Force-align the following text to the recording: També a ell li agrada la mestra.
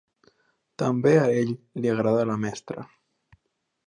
També 0.83 1.11
a 1.19 1.27
ell 1.41 1.51
li 1.83 1.91
agrada 1.93 2.25
la 2.31 2.39
mestra. 2.47 2.87